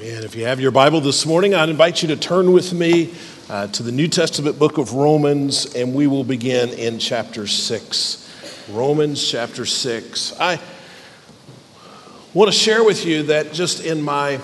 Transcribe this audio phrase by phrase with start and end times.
[0.00, 0.22] Amen.
[0.22, 3.12] If you have your Bible this morning, I'd invite you to turn with me
[3.50, 8.68] uh, to the New Testament book of Romans, and we will begin in chapter 6.
[8.70, 10.38] Romans chapter 6.
[10.38, 10.60] I
[12.32, 14.40] want to share with you that just in my uh,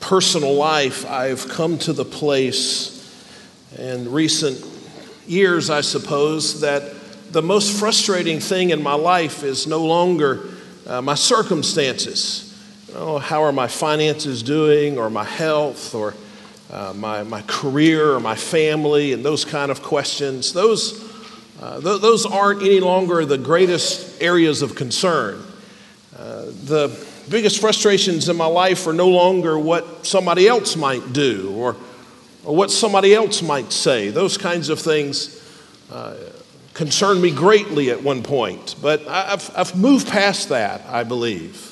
[0.00, 2.98] personal life, I've come to the place
[3.78, 4.62] in recent
[5.26, 6.82] years, I suppose, that
[7.32, 10.50] the most frustrating thing in my life is no longer
[10.86, 12.51] uh, my circumstances
[12.94, 16.14] oh, how are my finances doing, or my health, or
[16.70, 20.52] uh, my, my career, or my family, and those kind of questions.
[20.52, 21.02] Those,
[21.60, 25.42] uh, th- those aren't any longer the greatest areas of concern.
[26.16, 31.52] Uh, the biggest frustrations in my life are no longer what somebody else might do
[31.56, 31.76] or,
[32.44, 34.10] or what somebody else might say.
[34.10, 35.38] Those kinds of things
[35.90, 36.16] uh,
[36.74, 41.71] concerned me greatly at one point, but I've, I've moved past that, I believe.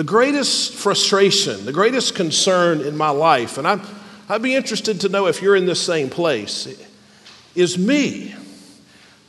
[0.00, 3.82] The greatest frustration, the greatest concern in my life, and I'd,
[4.30, 6.66] I'd be interested to know if you're in this same place,
[7.54, 8.34] is me.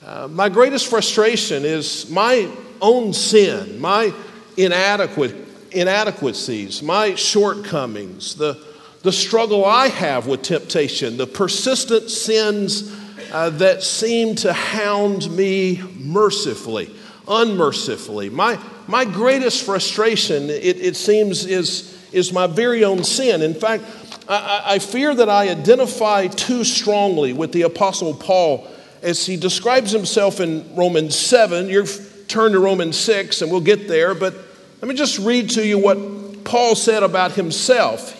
[0.01, 2.49] Uh, my greatest frustration is my
[2.81, 4.13] own sin, my
[4.55, 5.35] inadequate,
[5.71, 8.57] inadequacies, my shortcomings, the,
[9.01, 12.97] the struggle I have with temptation, the persistent sins
[13.33, 16.95] uh, that seem to hound me mercifully,
[17.27, 18.29] unmercifully.
[18.29, 23.41] My, my greatest frustration, it, it seems, is, is my very own sin.
[23.41, 23.83] In fact,
[24.27, 28.67] I, I fear that I identify too strongly with the Apostle Paul
[29.01, 31.69] as he describes himself in Romans 7.
[31.69, 31.85] You're
[32.31, 34.33] turn to Romans 6 and we'll get there, but
[34.81, 38.17] let me just read to you what Paul said about himself.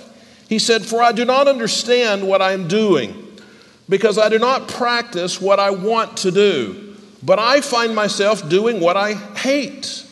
[0.50, 3.40] He said, For I do not understand what I am doing,
[3.88, 8.82] because I do not practice what I want to do, but I find myself doing
[8.82, 10.06] what I hate.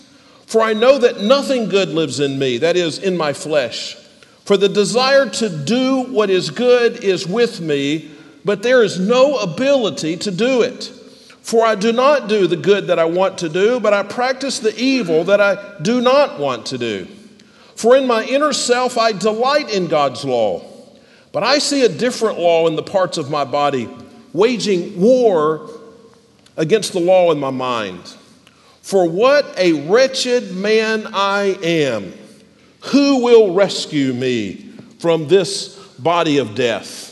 [0.50, 3.94] For I know that nothing good lives in me, that is, in my flesh.
[4.46, 8.10] For the desire to do what is good is with me,
[8.44, 10.86] but there is no ability to do it.
[11.44, 14.58] For I do not do the good that I want to do, but I practice
[14.58, 17.06] the evil that I do not want to do.
[17.76, 20.64] For in my inner self I delight in God's law,
[21.32, 23.88] but I see a different law in the parts of my body,
[24.34, 25.70] waging war
[26.58, 28.16] against the law in my mind.
[28.82, 32.14] For what a wretched man I am.
[32.92, 37.08] Who will rescue me from this body of death?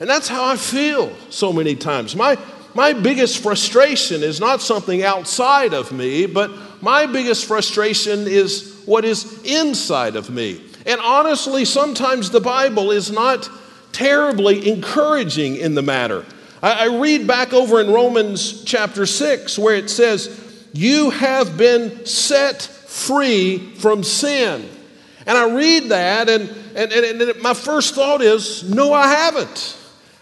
[0.00, 2.16] And that's how I feel so many times.
[2.16, 2.36] My,
[2.74, 6.50] my biggest frustration is not something outside of me, but
[6.82, 10.60] my biggest frustration is what is inside of me.
[10.86, 13.48] And honestly, sometimes the Bible is not
[13.92, 16.24] terribly encouraging in the matter.
[16.62, 20.41] I, I read back over in Romans chapter 6 where it says,
[20.72, 24.68] you have been set free from sin.
[25.26, 29.78] And I read that, and, and, and, and my first thought is, no, I haven't.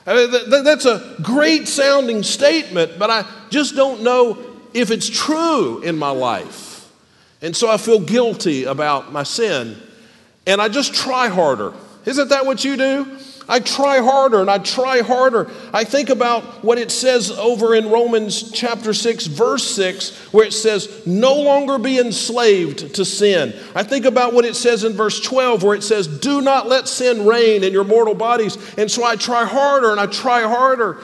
[0.07, 4.39] I mean, that's a great sounding statement, but I just don't know
[4.75, 6.91] if it's true in my life.
[7.43, 9.77] And so I feel guilty about my sin,
[10.47, 11.73] and I just try harder.
[12.05, 13.19] Isn't that what you do?
[13.51, 15.51] I try harder and I try harder.
[15.75, 20.53] I think about what it says over in Romans chapter 6, verse 6, where it
[20.53, 23.53] says, No longer be enslaved to sin.
[23.75, 26.87] I think about what it says in verse 12, where it says, Do not let
[26.87, 28.57] sin reign in your mortal bodies.
[28.79, 31.03] And so I try harder and I try harder.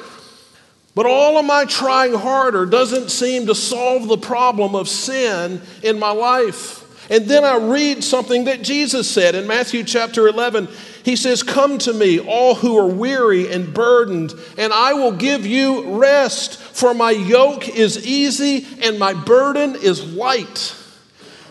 [0.95, 5.99] But all of my trying harder doesn't seem to solve the problem of sin in
[5.99, 6.84] my life.
[7.11, 10.69] And then I read something that Jesus said in Matthew chapter 11.
[11.06, 15.47] He says, Come to me, all who are weary and burdened, and I will give
[15.47, 20.75] you rest, for my yoke is easy and my burden is light.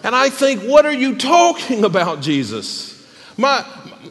[0.03, 3.01] And I think, What are you talking about, Jesus?
[3.37, 3.61] My,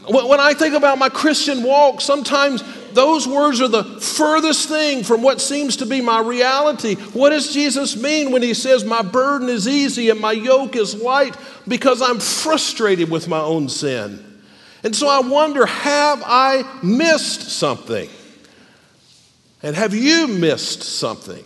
[0.09, 5.21] when I think about my Christian walk, sometimes those words are the furthest thing from
[5.21, 6.95] what seems to be my reality.
[6.95, 10.95] What does Jesus mean when he says, My burden is easy and my yoke is
[10.95, 11.37] light?
[11.69, 14.34] Because I'm frustrated with my own sin.
[14.85, 18.09] And so I wonder have I missed something?
[19.63, 21.43] And have you missed something?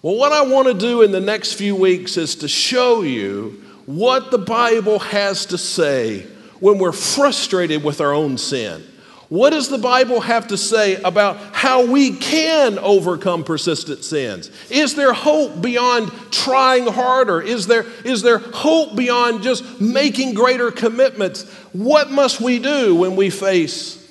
[0.00, 3.62] Well, what I want to do in the next few weeks is to show you
[3.86, 6.20] what the Bible has to say
[6.60, 8.84] when we're frustrated with our own sin.
[9.28, 14.50] What does the Bible have to say about how we can overcome persistent sins?
[14.70, 17.40] Is there hope beyond trying harder?
[17.40, 21.50] Is there, is there hope beyond just making greater commitments?
[21.72, 24.02] What must we do when we face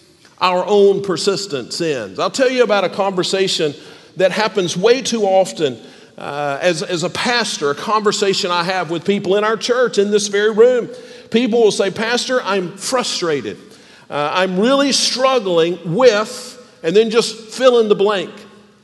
[0.41, 2.19] our own persistent sins?
[2.19, 3.73] I'll tell you about a conversation
[4.17, 5.79] that happens way too often
[6.17, 10.11] uh, as, as a pastor, a conversation I have with people in our church in
[10.11, 10.89] this very room
[11.35, 13.57] people will say, Pastor, I'm frustrated.
[14.09, 18.31] Uh, I'm really struggling with, and then just fill in the blank,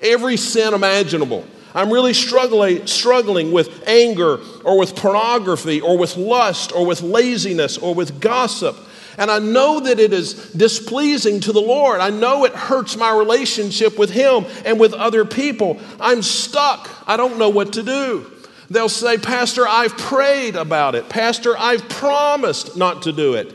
[0.01, 1.45] every sin imaginable.
[1.73, 7.77] I'm really struggling, struggling with anger or with pornography or with lust or with laziness
[7.77, 8.75] or with gossip.
[9.17, 11.99] And I know that it is displeasing to the Lord.
[11.99, 15.79] I know it hurts my relationship with Him and with other people.
[15.99, 16.89] I'm stuck.
[17.07, 18.31] I don't know what to do.
[18.69, 21.09] They'll say, Pastor, I've prayed about it.
[21.09, 23.53] Pastor, I've promised not to do it.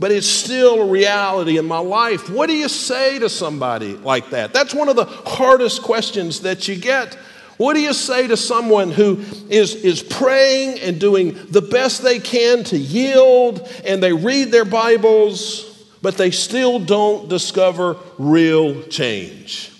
[0.00, 2.30] But it's still a reality in my life.
[2.30, 4.54] What do you say to somebody like that?
[4.54, 7.14] That's one of the hardest questions that you get.
[7.58, 12.18] What do you say to someone who is, is praying and doing the best they
[12.18, 15.66] can to yield and they read their Bibles,
[16.00, 19.70] but they still don't discover real change?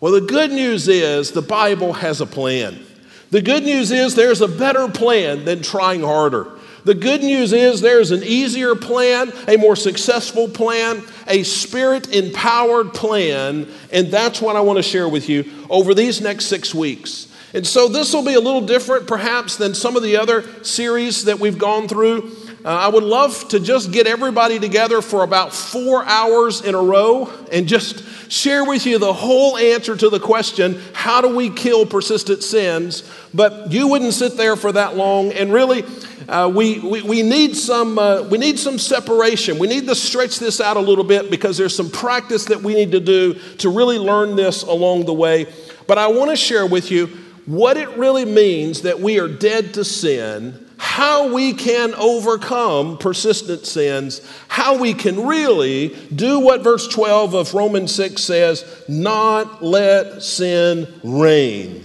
[0.00, 2.82] Well, the good news is the Bible has a plan.
[3.30, 6.57] The good news is there's a better plan than trying harder.
[6.84, 12.94] The good news is there's an easier plan, a more successful plan, a spirit empowered
[12.94, 17.28] plan, and that's what I want to share with you over these next six weeks.
[17.54, 21.24] And so this will be a little different, perhaps, than some of the other series
[21.24, 22.30] that we've gone through.
[22.64, 26.82] Uh, I would love to just get everybody together for about four hours in a
[26.82, 31.48] row and just share with you the whole answer to the question how do we
[31.48, 33.08] kill persistent sins?
[33.32, 35.32] But you wouldn't sit there for that long.
[35.32, 35.84] And really,
[36.28, 39.58] uh, we, we, we, need some, uh, we need some separation.
[39.58, 42.74] We need to stretch this out a little bit because there's some practice that we
[42.74, 45.46] need to do to really learn this along the way.
[45.86, 47.06] But I want to share with you
[47.46, 53.66] what it really means that we are dead to sin how we can overcome persistent
[53.66, 60.22] sins, how we can really do what verse 12 of Romans 6 says not let
[60.22, 61.84] sin reign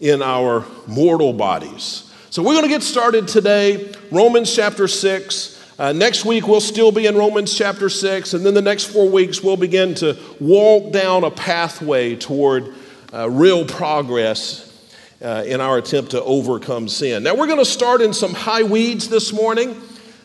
[0.00, 2.03] in our mortal bodies.
[2.34, 5.76] So we're going to get started today, Romans chapter 6.
[5.78, 9.08] Uh, next week, we'll still be in Romans chapter 6, and then the next four
[9.08, 12.74] weeks, we'll begin to walk down a pathway toward
[13.12, 14.84] uh, real progress
[15.22, 17.22] uh, in our attempt to overcome sin.
[17.22, 19.80] Now, we're going to start in some high weeds this morning,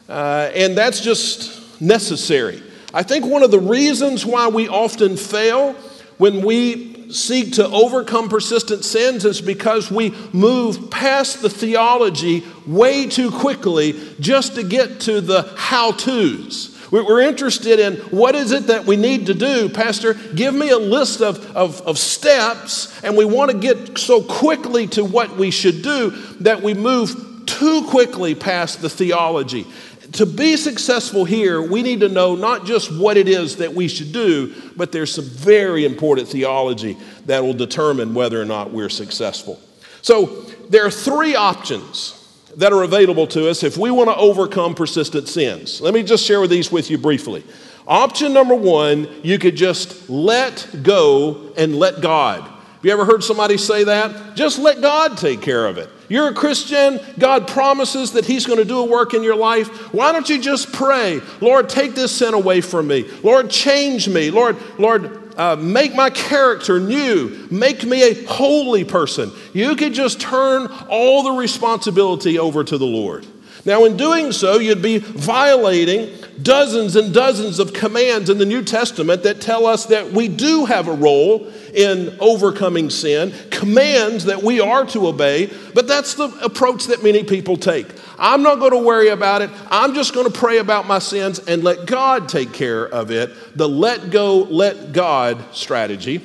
[0.09, 2.63] uh, and that's just necessary.
[2.91, 5.73] I think one of the reasons why we often fail
[6.17, 13.07] when we seek to overcome persistent sins is because we move past the theology way
[13.07, 16.75] too quickly just to get to the how to's.
[16.91, 19.69] We're interested in what is it that we need to do.
[19.69, 24.23] Pastor, give me a list of, of, of steps, and we want to get so
[24.23, 26.09] quickly to what we should do
[26.39, 29.67] that we move too quickly past the theology.
[30.13, 33.87] To be successful here, we need to know not just what it is that we
[33.87, 38.89] should do, but there's some very important theology that will determine whether or not we're
[38.89, 39.59] successful.
[40.01, 40.25] So
[40.69, 42.15] there are three options
[42.55, 45.79] that are available to us if we want to overcome persistent sins.
[45.81, 47.43] Let me just share these with you briefly.
[47.87, 52.49] Option number one, you could just let go and let God.
[52.79, 54.37] Have you ever heard somebody say that?
[54.37, 55.89] Just let God take care of it.
[56.07, 57.01] You're a Christian.
[57.19, 59.93] God promises that He's going to do a work in your life.
[59.93, 63.03] Why don't you just pray, Lord, take this sin away from me.
[63.21, 64.31] Lord, change me.
[64.31, 69.29] Lord, Lord, uh, make my character new, make me a holy person.
[69.51, 73.25] You could just turn all the responsibility over to the Lord.
[73.65, 78.63] Now, in doing so, you'd be violating dozens and dozens of commands in the New
[78.63, 84.41] Testament that tell us that we do have a role in overcoming sin, commands that
[84.41, 87.87] we are to obey, but that's the approach that many people take.
[88.17, 89.49] I'm not going to worry about it.
[89.69, 93.31] I'm just going to pray about my sins and let God take care of it.
[93.55, 96.21] The let go, let God strategy.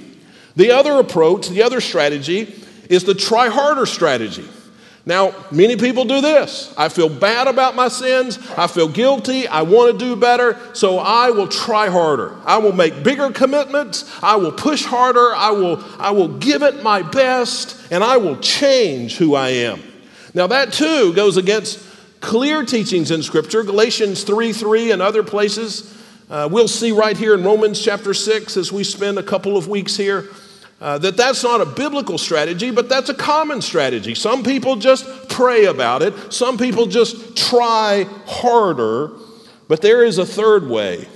[0.57, 2.55] The other approach, the other strategy,
[2.89, 4.45] is the try harder strategy.
[5.07, 6.73] Now, many people do this.
[6.79, 8.39] I feel bad about my sins.
[8.57, 9.47] I feel guilty.
[9.47, 10.59] I want to do better.
[10.73, 12.35] So I will try harder.
[12.47, 14.11] I will make bigger commitments.
[14.23, 15.35] I will push harder.
[15.35, 19.83] I will, I will give it my best and I will change who I am.
[20.33, 21.85] Now, that too goes against
[22.21, 25.95] clear teachings in Scripture, Galatians 3 3 and other places.
[26.31, 29.69] Uh, we'll see right here in Romans chapter 6 as we spend a couple of
[29.69, 30.31] weeks here.
[30.85, 34.15] Uh, that that's not a biblical strategy, but that's a common strategy.
[34.15, 39.13] Some people just pray about it, some people just try harder,
[39.67, 41.09] but there is a third way.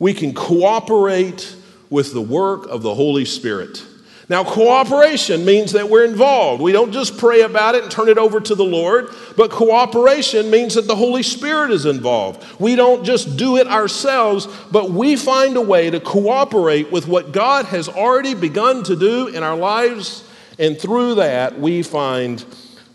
[0.00, 1.54] We can cooperate
[1.88, 3.80] with the work of the Holy Spirit.
[4.28, 6.60] Now, cooperation means that we're involved.
[6.60, 10.50] We don't just pray about it and turn it over to the Lord, but cooperation
[10.50, 12.44] means that the Holy Spirit is involved.
[12.58, 17.30] We don't just do it ourselves, but we find a way to cooperate with what
[17.30, 20.24] God has already begun to do in our lives,
[20.58, 22.44] and through that, we find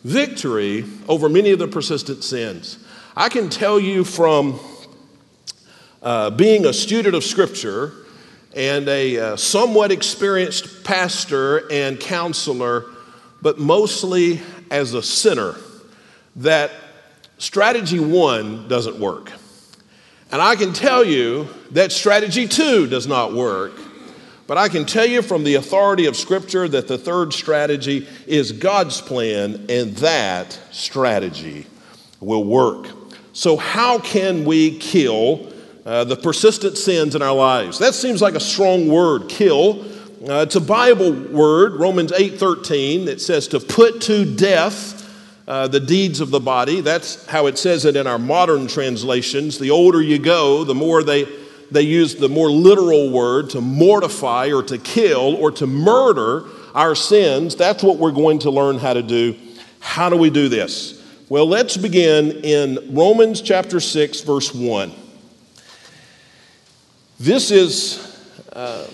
[0.04, 2.78] victory over many of the persistent sins.
[3.16, 4.60] I can tell you from
[6.02, 7.94] uh, being a student of Scripture
[8.56, 12.86] and a uh, somewhat experienced pastor and counselor,
[13.42, 15.56] but mostly as a sinner,
[16.38, 16.72] that
[17.38, 19.32] strategy one doesn't work.
[20.32, 23.74] And I can tell you that strategy two does not work.
[24.48, 28.52] But I can tell you from the authority of Scripture that the third strategy is
[28.52, 31.68] God's plan, and that strategy
[32.20, 32.88] will work.
[33.32, 35.51] So, how can we kill
[35.86, 37.80] uh, the persistent sins in our lives?
[37.80, 39.84] That seems like a strong word, kill.
[40.28, 45.02] Uh, it's a Bible word, Romans 8 13, that says to put to death
[45.48, 46.82] uh, the deeds of the body.
[46.82, 49.58] That's how it says it in our modern translations.
[49.58, 51.28] The older you go, the more they,
[51.72, 56.96] they use the more literal word to mortify or to kill or to murder our
[56.96, 57.56] sins.
[57.56, 59.36] That's what we're going to learn how to do.
[59.80, 61.04] How do we do this?
[61.28, 64.92] Well, let's begin in Romans chapter 6, verse 1.
[67.22, 68.20] This is,
[68.52, 68.88] uh,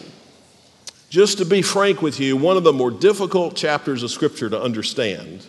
[1.09, 4.61] just to be frank with you, one of the more difficult chapters of Scripture to
[4.61, 5.45] understand,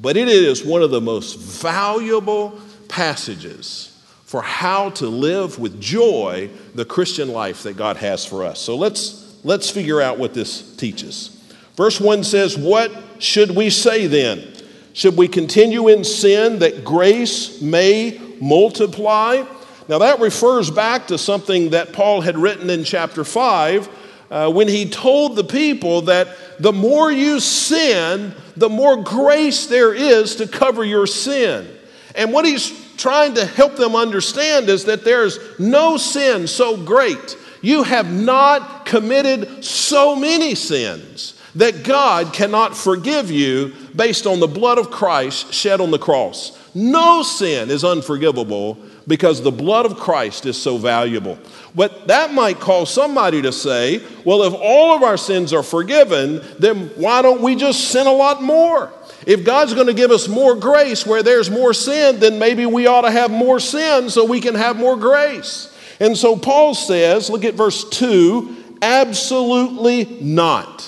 [0.00, 6.48] but it is one of the most valuable passages for how to live with joy
[6.74, 8.60] the Christian life that God has for us.
[8.60, 11.38] So let's, let's figure out what this teaches.
[11.76, 14.54] Verse 1 says, What should we say then?
[14.94, 19.44] Should we continue in sin that grace may multiply?
[19.90, 23.88] Now, that refers back to something that Paul had written in chapter 5
[24.30, 26.28] uh, when he told the people that
[26.60, 31.68] the more you sin, the more grace there is to cover your sin.
[32.14, 37.36] And what he's trying to help them understand is that there's no sin so great.
[37.60, 44.46] You have not committed so many sins that God cannot forgive you based on the
[44.46, 46.56] blood of Christ shed on the cross.
[46.76, 48.78] No sin is unforgivable
[49.10, 51.36] because the blood of Christ is so valuable.
[51.74, 56.40] But that might cause somebody to say, well, if all of our sins are forgiven,
[56.58, 58.90] then why don't we just sin a lot more?
[59.26, 62.86] If God's going to give us more grace where there's more sin, then maybe we
[62.86, 65.76] ought to have more sin so we can have more grace.
[65.98, 70.82] And so Paul says, look at verse 2 absolutely not.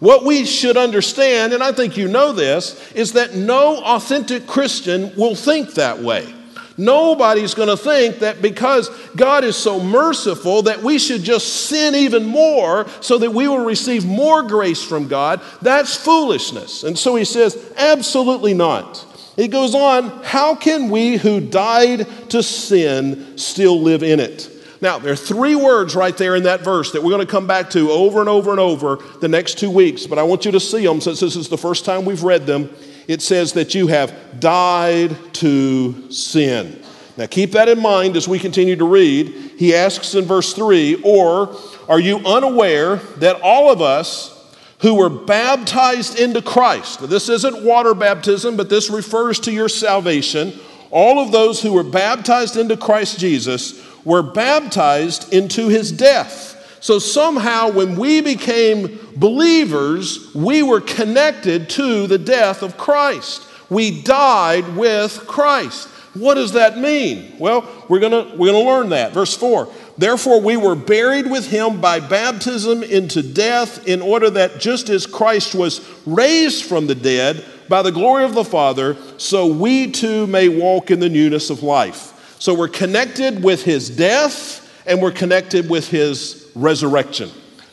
[0.00, 5.12] What we should understand, and I think you know this, is that no authentic Christian
[5.16, 6.34] will think that way.
[6.78, 11.96] Nobody's going to think that because God is so merciful that we should just sin
[11.96, 15.42] even more so that we will receive more grace from God.
[15.60, 16.84] That's foolishness.
[16.84, 19.04] And so he says, absolutely not.
[19.34, 24.48] He goes on, how can we who died to sin still live in it?
[24.80, 27.48] Now, there are three words right there in that verse that we're going to come
[27.48, 30.52] back to over and over and over the next two weeks, but I want you
[30.52, 32.70] to see them since this is the first time we've read them.
[33.08, 36.84] It says that you have died to sin.
[37.16, 39.28] Now, keep that in mind as we continue to read.
[39.56, 41.56] He asks in verse 3 Or
[41.88, 44.34] are you unaware that all of us
[44.80, 49.68] who were baptized into Christ, now, this isn't water baptism, but this refers to your
[49.68, 50.52] salvation,
[50.90, 56.54] all of those who were baptized into Christ Jesus were baptized into his death.
[56.80, 63.46] So somehow, when we became believers, we were connected to the death of Christ.
[63.68, 65.88] We died with Christ.
[66.14, 67.36] What does that mean?
[67.38, 69.12] Well, we're going we're going to learn that.
[69.12, 74.60] Verse 4 Therefore, we were buried with him by baptism into death, in order that
[74.60, 79.46] just as Christ was raised from the dead by the glory of the Father, so
[79.46, 82.36] we too may walk in the newness of life.
[82.38, 87.30] So we're connected with his death and we're connected with his resurrection.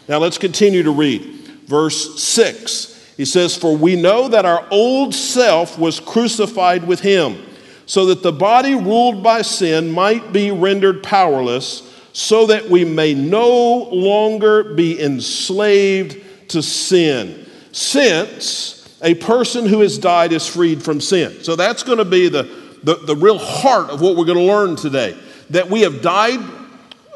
[0.08, 1.22] Now let's continue to read.
[1.66, 3.14] Verse 6.
[3.18, 7.44] He says, For we know that our old self was crucified with him,
[7.86, 13.14] so that the body ruled by sin might be rendered powerless, so that we may
[13.14, 17.48] no longer be enslaved to sin.
[17.72, 21.44] Since a person who has died is freed from sin.
[21.44, 24.44] So that's going to be the the, the real heart of what we're going to
[24.44, 25.18] learn today
[25.50, 26.40] that we have died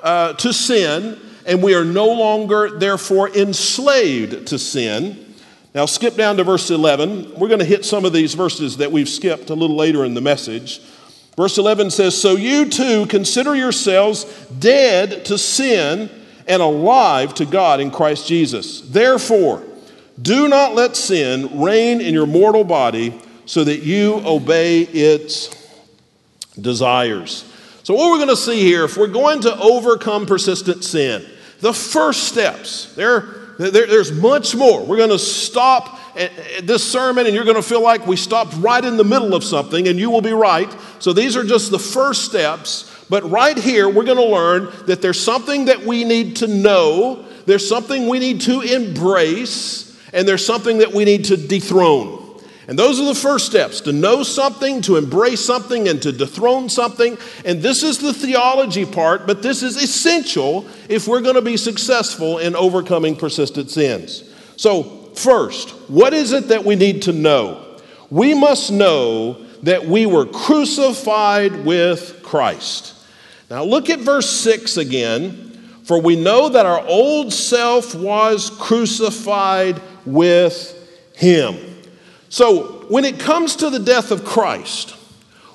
[0.03, 5.33] uh, to sin and we are no longer, therefore, enslaved to sin.
[5.73, 7.35] Now, skip down to verse 11.
[7.39, 10.13] We're going to hit some of these verses that we've skipped a little later in
[10.13, 10.81] the message.
[11.37, 14.25] Verse 11 says, So you too consider yourselves
[14.59, 16.09] dead to sin
[16.47, 18.81] and alive to God in Christ Jesus.
[18.81, 19.63] Therefore,
[20.21, 25.55] do not let sin reign in your mortal body so that you obey its
[26.59, 27.48] desires.
[27.83, 31.25] So, what we're going to see here, if we're going to overcome persistent sin,
[31.59, 33.21] the first steps, there,
[33.57, 34.85] there there's much more.
[34.85, 35.99] We're going to stop
[36.61, 39.43] this sermon and you're going to feel like we stopped right in the middle of
[39.43, 40.73] something, and you will be right.
[40.99, 42.85] So these are just the first steps.
[43.09, 47.25] But right here, we're going to learn that there's something that we need to know,
[47.45, 52.18] there's something we need to embrace, and there's something that we need to dethrone.
[52.69, 56.69] And those are the first steps to know something, to embrace something, and to dethrone
[56.69, 57.17] something.
[57.43, 61.57] And this is the theology part, but this is essential if we're going to be
[61.57, 64.23] successful in overcoming persistent sins.
[64.55, 64.83] So,
[65.15, 67.79] first, what is it that we need to know?
[68.11, 72.93] We must know that we were crucified with Christ.
[73.49, 75.47] Now, look at verse 6 again.
[75.85, 80.75] For we know that our old self was crucified with
[81.15, 81.68] him.
[82.29, 84.95] So, when it comes to the death of Christ,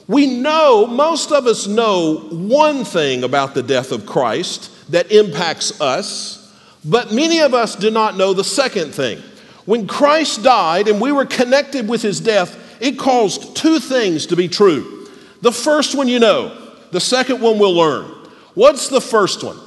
[0.07, 5.81] we know, most of us know one thing about the death of Christ that impacts
[5.81, 6.41] us,
[6.85, 9.23] but many of us do not know the second thing.
[9.65, 14.37] When Christ died and we were connected with his death, it caused two things to
[14.37, 15.09] be true.
[15.41, 18.11] The first one you know, the second one we'll learn.
[18.55, 19.59] What's the first one?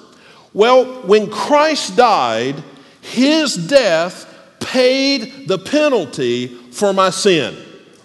[0.54, 2.64] Well, when Christ died,
[3.02, 4.26] his death
[4.60, 7.55] paid the penalty for my sin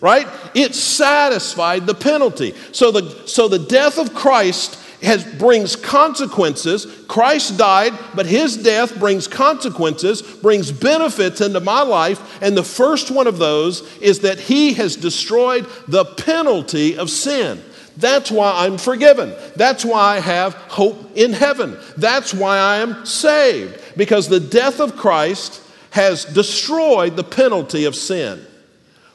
[0.00, 6.86] right it satisfied the penalty so the so the death of christ has brings consequences
[7.08, 13.10] christ died but his death brings consequences brings benefits into my life and the first
[13.10, 17.62] one of those is that he has destroyed the penalty of sin
[17.96, 19.34] that's why I'm forgiven.
[19.56, 21.78] That's why I have hope in heaven.
[21.96, 23.78] That's why I am saved.
[23.96, 25.60] Because the death of Christ
[25.90, 28.44] has destroyed the penalty of sin.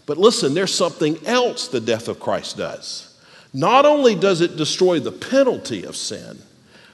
[0.08, 3.14] But listen, there's something else the death of Christ does.
[3.54, 6.40] Not only does it destroy the penalty of sin,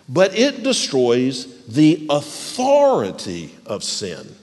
[0.10, 4.36] but it destroys the authority of sin.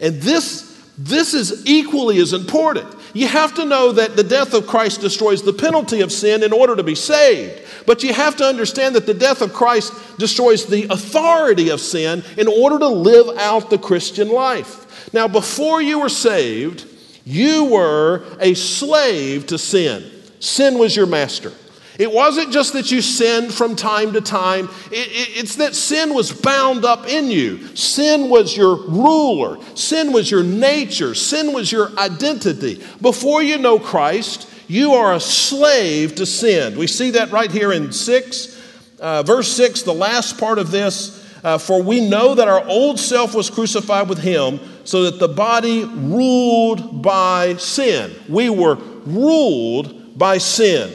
[0.00, 2.86] And this this is equally as important.
[3.14, 6.52] You have to know that the death of Christ destroys the penalty of sin in
[6.52, 7.62] order to be saved.
[7.86, 12.22] But you have to understand that the death of Christ destroys the authority of sin
[12.36, 15.12] in order to live out the Christian life.
[15.14, 16.86] Now, before you were saved,
[17.24, 20.04] you were a slave to sin.
[20.40, 21.52] Sin was your master.
[21.98, 26.14] It wasn't just that you sinned from time to time, it, it, it's that sin
[26.14, 27.76] was bound up in you.
[27.76, 32.82] Sin was your ruler, sin was your nature, sin was your identity.
[33.00, 36.78] Before you know Christ, you are a slave to sin.
[36.78, 38.62] We see that right here in 6,
[38.98, 41.21] uh, verse 6, the last part of this.
[41.42, 45.28] Uh, for we know that our old self was crucified with him, so that the
[45.28, 48.14] body ruled by sin.
[48.28, 50.92] We were ruled by sin.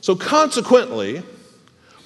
[0.00, 1.22] So, consequently,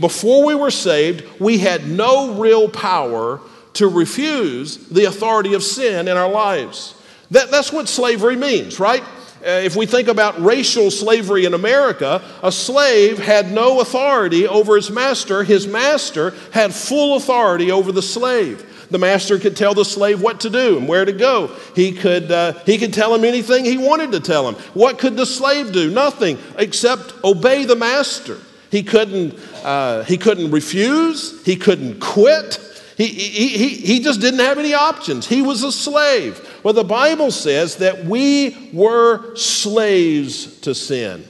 [0.00, 3.40] before we were saved, we had no real power
[3.74, 6.94] to refuse the authority of sin in our lives.
[7.30, 9.02] That, that's what slavery means, right?
[9.44, 14.76] Uh, if we think about racial slavery in America, a slave had no authority over
[14.76, 15.44] his master.
[15.44, 18.88] His master had full authority over the slave.
[18.90, 21.48] The master could tell the slave what to do and where to go.
[21.74, 24.54] He could, uh, he could tell him anything he wanted to tell him.
[24.74, 25.90] What could the slave do?
[25.90, 28.38] Nothing except obey the master.
[28.70, 32.60] He couldn't, uh, he couldn't refuse, he couldn't quit.
[32.96, 35.26] He, he, he, he just didn't have any options.
[35.26, 36.40] He was a slave.
[36.62, 41.24] Well, the Bible says that we were slaves to sin.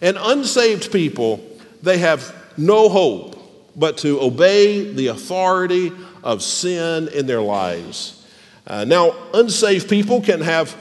[0.00, 1.44] And unsaved people,
[1.82, 3.36] they have no hope
[3.74, 8.26] but to obey the authority of sin in their lives.
[8.66, 10.76] Uh, now, unsaved people can have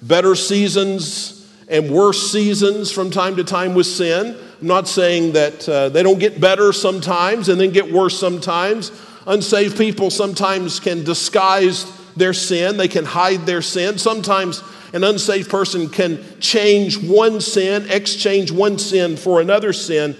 [0.00, 4.36] better seasons and worse seasons from time to time with sin.
[4.60, 8.90] I'm not saying that uh, they don't get better sometimes and then get worse sometimes.
[9.26, 13.98] Unsaved people sometimes can disguise their sin, they can hide their sin.
[13.98, 20.16] Sometimes an unsaved person can change one sin, exchange one sin for another sin,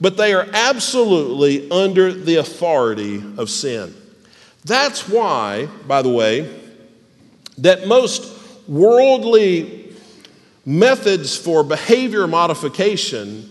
[0.00, 3.94] but they are absolutely under the authority of sin.
[4.64, 6.52] That's why, by the way,
[7.58, 9.94] that most worldly
[10.66, 13.48] methods for behavior modification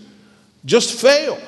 [0.66, 1.40] just fail.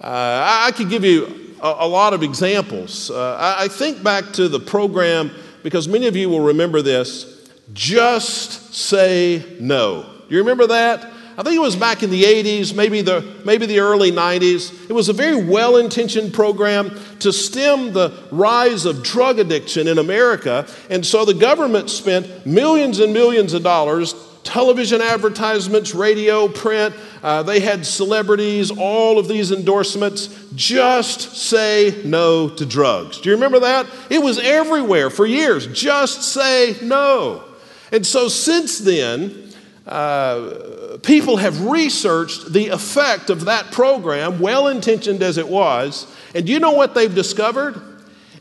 [0.00, 3.10] Uh, I could give you a, a lot of examples.
[3.10, 5.30] Uh, I, I think back to the program,
[5.62, 10.02] because many of you will remember this just say no.
[10.28, 11.10] Do you remember that?
[11.38, 14.90] I think it was back in the 80s, maybe the, maybe the early 90s.
[14.90, 19.98] It was a very well intentioned program to stem the rise of drug addiction in
[19.98, 20.66] America.
[20.90, 24.14] And so the government spent millions and millions of dollars
[24.44, 26.94] television advertisements, radio, print.
[27.22, 30.28] Uh, they had celebrities, all of these endorsements.
[30.54, 33.20] Just say no to drugs.
[33.20, 33.86] Do you remember that?
[34.10, 35.66] It was everywhere for years.
[35.68, 37.44] Just say no.
[37.92, 39.50] And so since then,
[39.86, 46.06] uh, people have researched the effect of that program, well intentioned as it was.
[46.34, 47.80] And you know what they've discovered?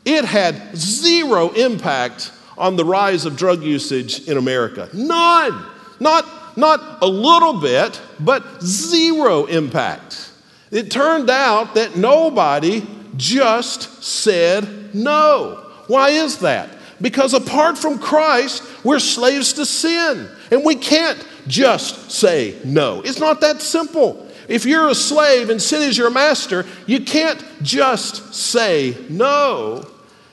[0.06, 4.90] It had zero impact on the rise of drug usage in America.
[4.94, 5.66] None.
[6.02, 10.32] Not, not a little bit, but zero impact.
[10.72, 12.82] It turned out that nobody
[13.18, 15.64] just said no.
[15.86, 16.70] Why is that?
[17.00, 20.28] Because apart from Christ, we're slaves to sin.
[20.50, 23.02] And we can't just say no.
[23.02, 24.28] It's not that simple.
[24.48, 29.88] If you're a slave and sin is your master, you can't just say no.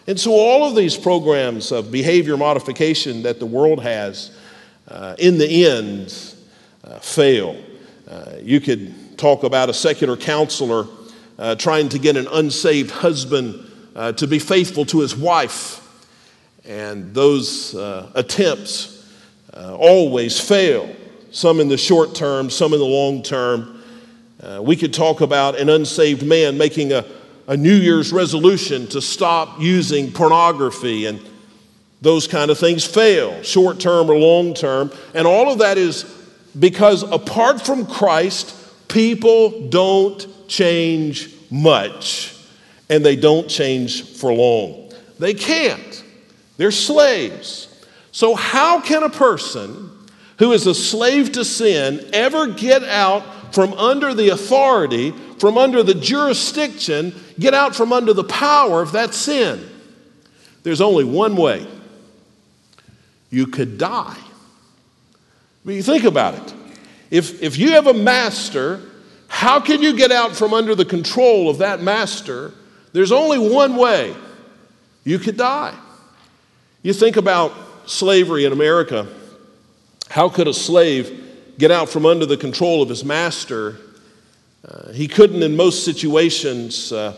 [0.07, 4.31] And so, all of these programs of behavior modification that the world has,
[4.91, 6.35] uh, in the end,
[6.85, 7.57] uh, fail.
[8.09, 10.87] Uh, you could talk about a secular counselor
[11.39, 15.85] uh, trying to get an unsaved husband uh, to be faithful to his wife,
[16.65, 17.75] and those
[18.15, 18.95] attempts
[19.55, 20.95] always fail,
[21.31, 23.83] some in the short term, some in the long term.
[24.61, 27.05] we could talk about an unsaved man making a
[27.49, 31.19] a New Year's resolution to stop using pornography and
[32.01, 34.93] those kind of things fail, short term or long term.
[35.15, 36.05] And all of that is
[36.59, 38.55] because apart from Christ,
[38.89, 42.37] people don't change much
[42.89, 44.93] and they don't change for long.
[45.19, 46.05] They can't,
[46.57, 47.65] they're slaves.
[48.13, 49.91] So, how can a person
[50.39, 55.83] who is a slave to sin ever get out from under the authority from under
[55.83, 59.69] the jurisdiction, get out from under the power of that sin.
[60.63, 61.67] There's only one way
[63.31, 64.17] you could die.
[64.17, 66.55] I mean, you think about it.
[67.11, 68.81] If, if you have a master,
[69.29, 72.53] how can you get out from under the control of that master?
[72.93, 74.15] There's only one way
[75.05, 75.75] you could die.
[76.83, 77.53] You think about
[77.87, 79.09] slavery in America.
[80.09, 83.79] How could a slave get out from under the control of his master?
[84.67, 87.15] Uh, he couldn't, in most situations, uh,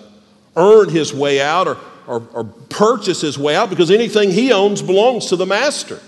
[0.57, 4.83] earn his way out or, or, or, purchase his way out because anything he owns
[4.83, 6.01] belongs to the master.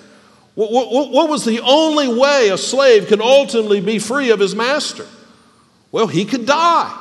[0.54, 4.54] What, what, what was the only way a slave could ultimately be free of his
[4.54, 5.06] master?
[5.90, 6.98] Well, he could die.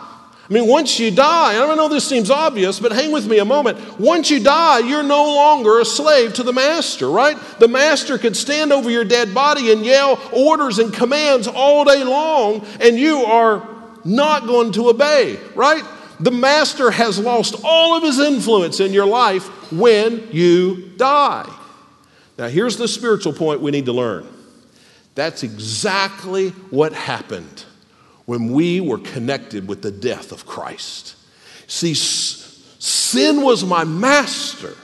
[0.52, 3.40] I mean, once you die, I don't know this seems obvious, but hang with me
[3.40, 4.00] a moment.
[4.00, 7.38] Once you die, you're no longer a slave to the master, right?
[7.60, 12.04] The master could stand over your dead body and yell orders and commands all day
[12.04, 13.66] long, and you are
[14.04, 15.84] not going to obey, right?
[16.22, 21.52] The master has lost all of his influence in your life when you die.
[22.38, 24.28] Now, here's the spiritual point we need to learn.
[25.16, 27.66] That's exactly what happened
[28.26, 31.16] when we were connected with the death of Christ.
[31.68, 34.76] See, sin was my master.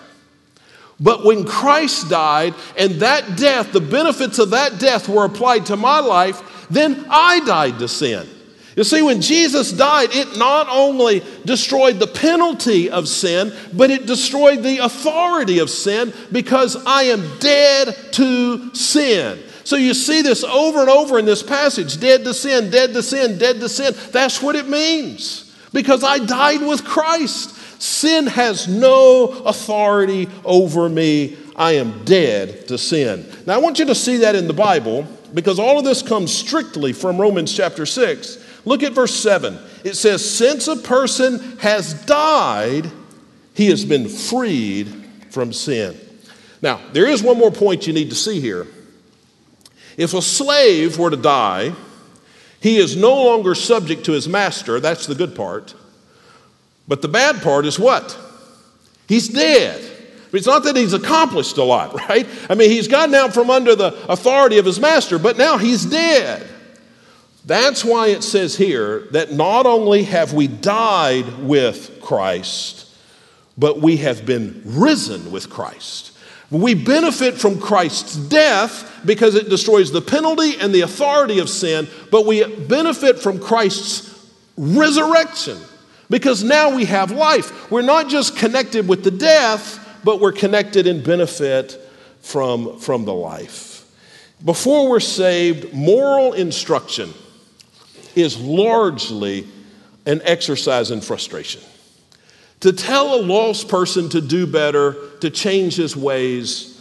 [1.00, 5.78] But when Christ died and that death, the benefits of that death were applied to
[5.78, 8.28] my life, then I died to sin.
[8.78, 14.06] You see, when Jesus died, it not only destroyed the penalty of sin, but it
[14.06, 19.40] destroyed the authority of sin because I am dead to sin.
[19.64, 23.02] So you see this over and over in this passage dead to sin, dead to
[23.02, 23.96] sin, dead to sin.
[24.12, 27.56] That's what it means because I died with Christ.
[27.82, 31.36] Sin has no authority over me.
[31.56, 33.26] I am dead to sin.
[33.48, 36.32] Now, I want you to see that in the Bible because all of this comes
[36.32, 38.44] strictly from Romans chapter 6.
[38.68, 39.58] Look at verse 7.
[39.86, 42.92] It says, Since a person has died,
[43.54, 44.90] he has been freed
[45.30, 45.98] from sin.
[46.62, 48.68] Now, there is one more point you need to see here.
[49.96, 51.74] If a slave were to die,
[52.60, 54.82] he is no longer subject to his master.
[54.82, 55.74] That's the good part.
[56.90, 58.18] But the bad part is what?
[59.08, 59.82] He's dead.
[60.34, 62.28] It's not that he's accomplished a lot, right?
[62.50, 65.86] I mean, he's gotten out from under the authority of his master, but now he's
[65.86, 66.46] dead.
[67.48, 72.94] That's why it says here that not only have we died with Christ,
[73.58, 76.12] but we have been risen with Christ.
[76.52, 81.88] We benefit from Christ's death because it destroys the penalty and the authority of sin,
[82.12, 85.58] but we benefit from Christ's resurrection
[86.10, 87.72] because now we have life.
[87.72, 91.80] We're not just connected with the death, but we're connected in benefit
[92.20, 93.90] from, from the life.
[94.44, 97.14] Before we're saved, moral instruction
[98.18, 99.48] is largely
[100.06, 101.62] an exercise in frustration.
[102.62, 106.74] To tell a lost person to do better, to change his ways,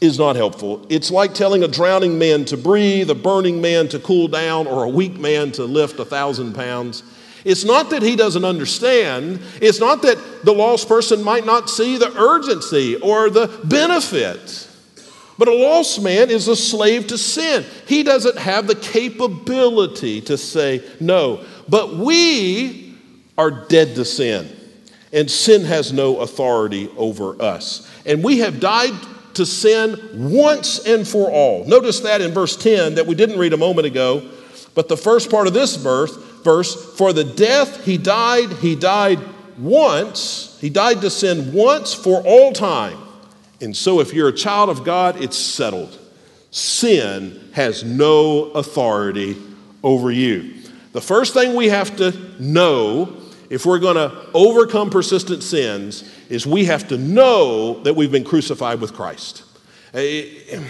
[0.00, 0.84] is not helpful.
[0.88, 4.84] It's like telling a drowning man to breathe, a burning man to cool down, or
[4.84, 7.02] a weak man to lift a thousand pounds.
[7.44, 9.40] It's not that he doesn't understand.
[9.60, 14.68] It's not that the lost person might not see the urgency or the benefit.
[15.42, 17.64] But a lost man is a slave to sin.
[17.88, 21.44] He doesn't have the capability to say no.
[21.68, 22.96] But we
[23.36, 24.48] are dead to sin,
[25.12, 27.90] and sin has no authority over us.
[28.06, 28.92] And we have died
[29.34, 31.64] to sin once and for all.
[31.64, 34.22] Notice that in verse 10 that we didn't read a moment ago,
[34.76, 39.18] but the first part of this verse, verse, for the death he died, he died
[39.58, 43.01] once, he died to sin once for all time.
[43.62, 45.96] And so if you're a child of God, it's settled.
[46.50, 49.36] Sin has no authority
[49.82, 50.54] over you.
[50.92, 53.16] The first thing we have to know
[53.48, 58.24] if we're going to overcome persistent sins is we have to know that we've been
[58.24, 59.44] crucified with Christ.
[59.94, 60.68] Eh, eh,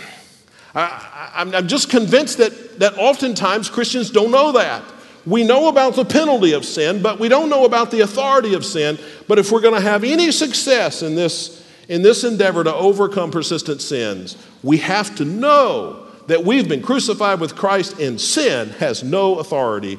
[0.74, 4.82] I, am just convinced that, that oftentimes Christians don't know that.
[5.24, 8.64] We know about the penalty of sin, but we don't know about the authority of
[8.64, 8.98] sin.
[9.28, 13.30] But if we're going to have any success in this, in this endeavor to overcome
[13.30, 19.02] persistent sins, we have to know that we've been crucified with Christ and sin has
[19.02, 19.98] no authority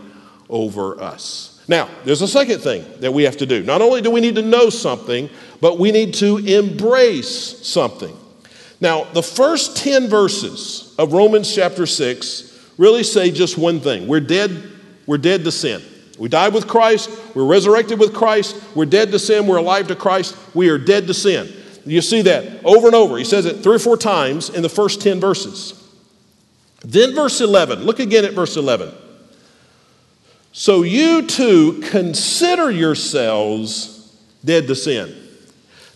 [0.50, 1.62] over us.
[1.68, 3.64] Now, there's a second thing that we have to do.
[3.64, 5.30] Not only do we need to know something,
[5.62, 8.16] but we need to embrace something.
[8.82, 14.08] Now, the first 10 verses of Romans chapter 6 really say just one thing.
[14.08, 14.72] We're dead,
[15.06, 15.82] we're dead to sin.
[16.20, 19.96] We died with Christ, we're resurrected with Christ, we're dead to sin, we're alive to
[19.96, 21.52] Christ, we are dead to sin.
[21.86, 23.18] You see that over and over.
[23.18, 25.80] He says it three or four times in the first 10 verses.
[26.82, 28.94] Then, verse 11, look again at verse 11.
[30.52, 35.16] So you too consider yourselves dead to sin.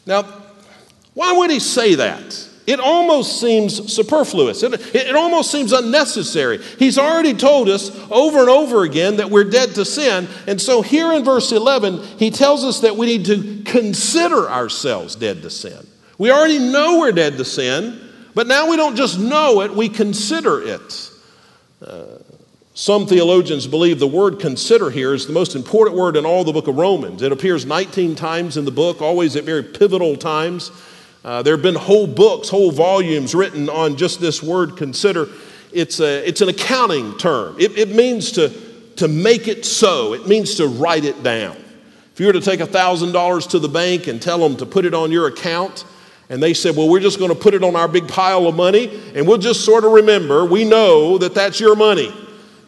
[0.05, 0.23] Now,
[1.13, 2.46] why would he say that?
[2.67, 4.61] It almost seems superfluous.
[4.61, 6.59] It, it, almost seems unnecessary.
[6.77, 10.27] He's already told us over and over again that we're dead to sin.
[10.47, 15.15] And so here in verse 11, he tells us that we need to consider ourselves
[15.15, 15.87] dead to sin.
[16.17, 18.01] We already know we're dead to sin,
[18.35, 21.11] but now we don't just know it, we consider it.
[21.81, 22.17] Uh,
[22.73, 26.51] some theologians believe the word consider here is the most important word in all the
[26.51, 27.21] book of Romans.
[27.21, 30.69] It appears 19 times in the book, always at very pivotal times.
[31.23, 35.27] Uh, there have been whole books, whole volumes written on just this word consider.
[35.71, 38.49] It's, a, it's an accounting term, it, it means to,
[38.97, 41.57] to make it so, it means to write it down.
[42.13, 44.93] If you were to take $1,000 to the bank and tell them to put it
[44.93, 45.85] on your account,
[46.29, 48.55] and they said, Well, we're just going to put it on our big pile of
[48.55, 52.13] money, and we'll just sort of remember, we know that that's your money.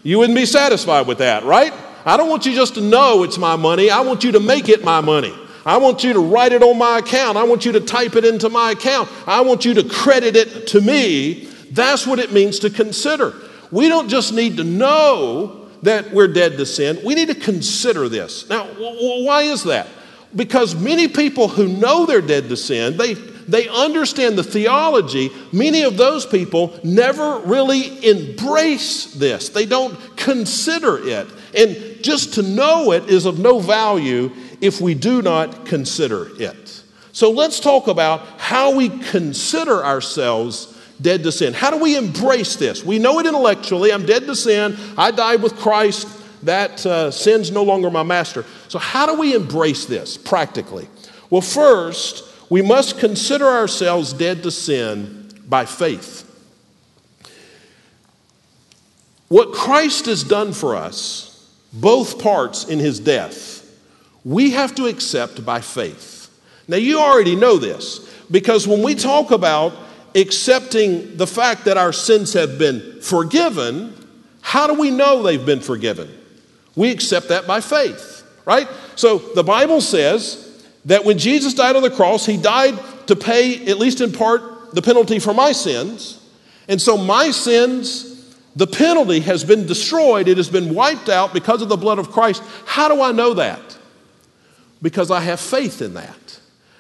[0.04, 1.74] You wouldn't be satisfied with that, right?
[2.06, 3.90] I don't want you just to know it's my money.
[3.90, 5.34] I want you to make it my money.
[5.66, 7.38] I want you to write it on my account.
[7.38, 9.10] I want you to type it into my account.
[9.28, 11.46] I want you to credit it to me.
[11.72, 13.34] That's what it means to consider.
[13.72, 18.10] We don't just need to know that we're dead to sin, we need to consider
[18.10, 18.50] this.
[18.50, 19.88] Now, why is that?
[20.36, 25.32] Because many people who know they're dead to sin, they, they understand the theology.
[25.52, 31.28] Many of those people never really embrace this, they don't consider it.
[31.56, 36.84] And just to know it is of no value if we do not consider it.
[37.12, 41.54] So let's talk about how we consider ourselves dead to sin.
[41.54, 42.84] How do we embrace this?
[42.84, 43.92] We know it intellectually.
[43.92, 44.78] I'm dead to sin.
[44.98, 46.08] I died with Christ.
[46.44, 48.46] That uh, sin's no longer my master.
[48.70, 50.88] So, how do we embrace this practically?
[51.30, 56.26] Well, first, we must consider ourselves dead to sin by faith.
[59.28, 63.59] What Christ has done for us, both parts in his death,
[64.24, 66.30] we have to accept by faith.
[66.68, 69.74] Now, you already know this because when we talk about
[70.16, 73.94] accepting the fact that our sins have been forgiven,
[74.42, 76.10] how do we know they've been forgiven?
[76.76, 78.68] We accept that by faith, right?
[78.96, 82.78] So the Bible says that when Jesus died on the cross, he died
[83.08, 86.24] to pay, at least in part, the penalty for my sins.
[86.68, 91.62] And so my sins, the penalty has been destroyed, it has been wiped out because
[91.62, 92.44] of the blood of Christ.
[92.66, 93.79] How do I know that?
[94.82, 96.40] Because I have faith in that.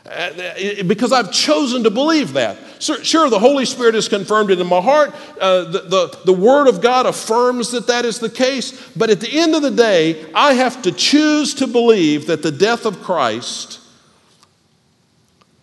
[0.10, 2.58] Uh, because I've chosen to believe that.
[2.80, 5.14] Sure, the Holy Spirit has confirmed it in my heart.
[5.40, 8.90] Uh, the, the, the Word of God affirms that that is the case.
[8.96, 12.52] But at the end of the day, I have to choose to believe that the
[12.52, 13.80] death of Christ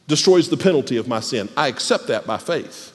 [0.06, 1.48] destroys the penalty of my sin.
[1.56, 2.92] I accept that by faith.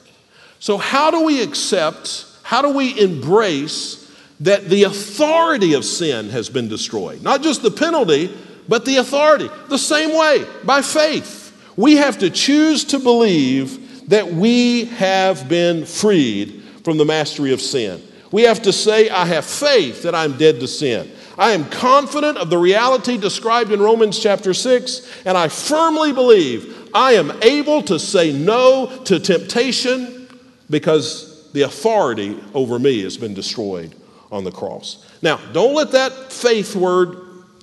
[0.58, 3.98] So, how do we accept, how do we embrace
[4.40, 7.22] that the authority of sin has been destroyed?
[7.22, 8.34] Not just the penalty,
[8.68, 9.48] but the authority.
[9.68, 11.40] The same way, by faith.
[11.76, 17.60] We have to choose to believe that we have been freed from the mastery of
[17.60, 18.02] sin.
[18.30, 21.10] We have to say, I have faith that I'm dead to sin.
[21.38, 26.90] I am confident of the reality described in Romans chapter 6, and I firmly believe
[26.94, 30.28] I am able to say no to temptation
[30.68, 33.94] because the authority over me has been destroyed
[34.30, 35.06] on the cross.
[35.22, 37.16] Now, don't let that faith word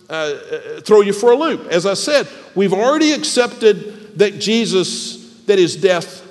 [0.10, 1.68] uh, uh, throw you for a loop.
[1.68, 6.26] As I said, we've already accepted that Jesus, that his death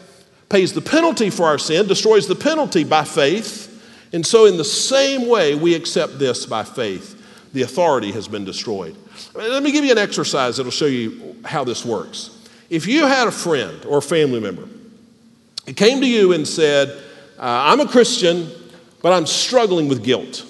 [0.48, 3.66] pays the penalty for our sin, destroys the penalty by faith.
[4.12, 7.14] And so, in the same way, we accept this by faith.
[7.52, 8.96] The authority has been destroyed.
[9.34, 12.46] Let me give you an exercise that'll show you how this works.
[12.70, 14.68] If you had a friend or a family member,
[15.66, 16.88] it came to you and said,
[17.38, 18.50] uh, I'm a Christian,
[19.02, 20.44] but I'm struggling with guilt.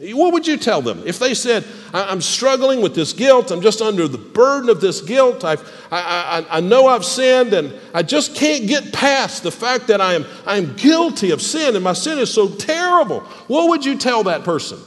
[0.00, 1.02] What would you tell them?
[1.04, 5.00] If they said, I'm struggling with this guilt, I'm just under the burden of this
[5.00, 9.50] guilt, I've, I, I, I know I've sinned, and I just can't get past the
[9.50, 13.20] fact that I am, I am guilty of sin, and my sin is so terrible.
[13.48, 14.78] What would you tell that person?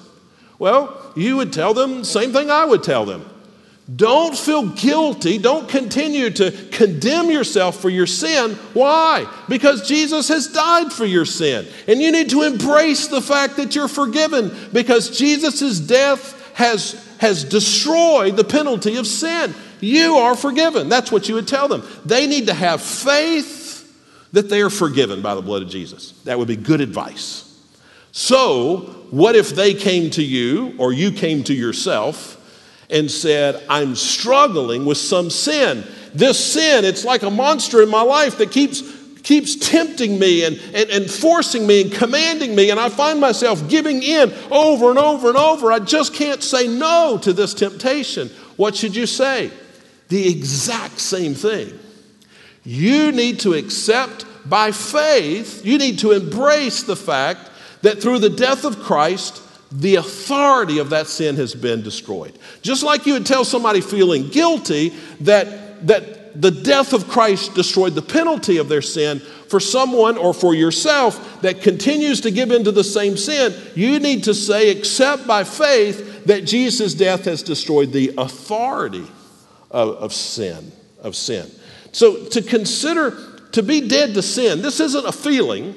[0.59, 3.25] Well, you would tell them the same thing I would tell them.
[3.95, 5.37] Don't feel guilty.
[5.37, 8.51] Don't continue to condemn yourself for your sin.
[8.73, 9.25] Why?
[9.49, 11.67] Because Jesus has died for your sin.
[11.87, 17.43] And you need to embrace the fact that you're forgiven because Jesus' death has, has
[17.43, 19.53] destroyed the penalty of sin.
[19.81, 20.87] You are forgiven.
[20.87, 21.83] That's what you would tell them.
[22.05, 23.71] They need to have faith
[24.31, 26.11] that they are forgiven by the blood of Jesus.
[26.23, 27.47] That would be good advice.
[28.13, 32.37] So, what if they came to you or you came to yourself?
[32.91, 35.83] And said, I'm struggling with some sin.
[36.13, 38.81] This sin, it's like a monster in my life that keeps,
[39.21, 43.67] keeps tempting me and, and, and forcing me and commanding me, and I find myself
[43.69, 45.71] giving in over and over and over.
[45.71, 48.29] I just can't say no to this temptation.
[48.57, 49.51] What should you say?
[50.09, 51.79] The exact same thing.
[52.63, 57.49] You need to accept by faith, you need to embrace the fact
[57.83, 62.37] that through the death of Christ, the authority of that sin has been destroyed.
[62.61, 64.89] Just like you would tell somebody feeling guilty
[65.21, 70.33] that, that the death of Christ destroyed the penalty of their sin, for someone or
[70.33, 75.27] for yourself that continues to give into the same sin, you need to say, except
[75.27, 79.05] by faith, that Jesus' death has destroyed the authority
[79.69, 81.51] of, of sin, of sin.
[81.91, 83.17] So to consider
[83.51, 85.75] to be dead to sin, this isn't a feeling.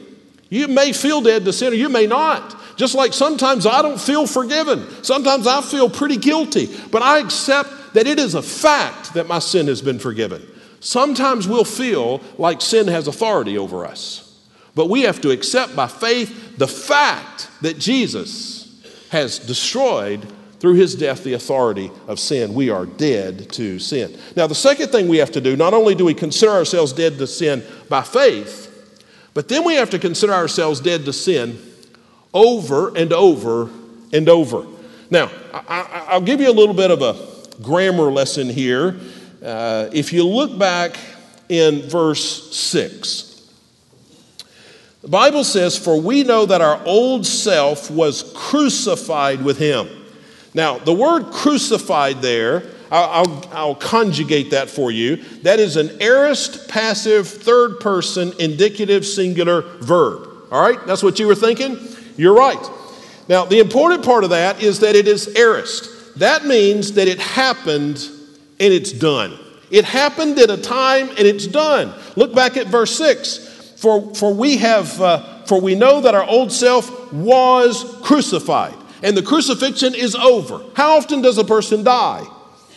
[0.50, 2.56] You may feel dead to sin or you may not.
[2.76, 4.86] Just like sometimes I don't feel forgiven.
[5.02, 9.38] Sometimes I feel pretty guilty, but I accept that it is a fact that my
[9.38, 10.42] sin has been forgiven.
[10.80, 14.38] Sometimes we'll feel like sin has authority over us,
[14.74, 20.26] but we have to accept by faith the fact that Jesus has destroyed
[20.58, 22.54] through his death the authority of sin.
[22.54, 24.18] We are dead to sin.
[24.34, 27.18] Now, the second thing we have to do, not only do we consider ourselves dead
[27.18, 28.73] to sin by faith,
[29.34, 31.58] but then we have to consider ourselves dead to sin
[32.32, 33.70] over and over
[34.12, 34.66] and over.
[35.10, 38.98] Now, I, will give you a little bit of a grammar lesson here.
[39.42, 40.96] Uh, if you look back
[41.48, 43.34] in verse 6,
[45.02, 49.88] the Bible says, For we know that our old self was crucified with him.
[50.54, 52.62] Now, the word crucified there,
[52.94, 55.16] I'll, I'll, conjugate that for you.
[55.42, 60.28] That is an aorist passive third person indicative singular verb.
[60.52, 60.78] All right?
[60.86, 61.78] That's what you were thinking?
[62.16, 62.64] You're right.
[63.28, 66.18] Now, the important part of that is that it is aorist.
[66.18, 68.08] That means that it happened
[68.60, 69.38] and it's done.
[69.70, 71.92] It happened at a time and it's done.
[72.14, 73.74] Look back at verse 6.
[73.80, 79.14] For, for we have, uh, for we know that our old self was crucified, and
[79.14, 80.62] the crucifixion is over.
[80.74, 82.24] How often does a person die?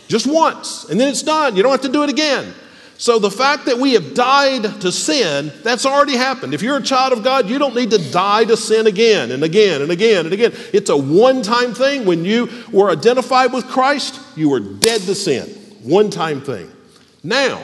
[0.08, 1.56] Just once, and then it's done.
[1.56, 2.54] You don't have to do it again.
[3.00, 6.56] So the fact that we have died to sin, that's already happened.
[6.56, 9.44] If you're a child of God, you don't need to die to sin again and
[9.44, 10.52] again and again and again.
[10.74, 12.06] It's a one time thing.
[12.06, 15.48] When you were identified with Christ, you were dead to sin.
[15.84, 16.72] One time thing.
[17.24, 17.62] Now,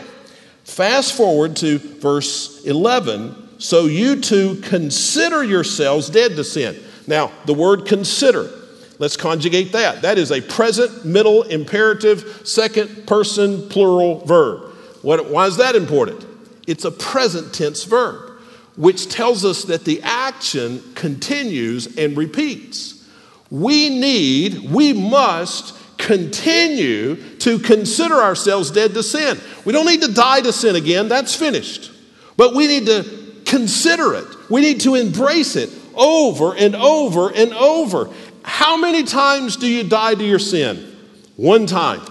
[0.65, 3.59] fast forward to verse 11.
[3.59, 6.77] So you too consider yourselves dead to sin.
[7.07, 8.51] Now, the word consider,
[8.99, 10.01] let's conjugate that.
[10.01, 14.73] That is a present, middle, imperative, second person, plural verb.
[15.01, 16.25] What, why is that important?
[16.67, 18.39] It's a present tense verb,
[18.77, 23.07] which tells us that the action continues and repeats.
[23.49, 29.39] We need, we must continue to consider ourselves dead to sin.
[29.63, 31.91] We don't need to die to sin again, that's finished.
[32.35, 37.53] But we need to consider it, we need to embrace it over and over and
[37.53, 38.09] over.
[38.43, 40.95] How many times do you die to your sin?
[41.35, 42.01] One time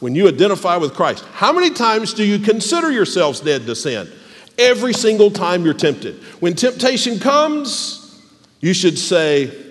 [0.00, 4.10] when you identify with Christ, how many times do you consider yourselves dead to sin?
[4.58, 6.16] Every single time you're tempted.
[6.40, 8.22] When temptation comes,
[8.60, 9.62] you should say,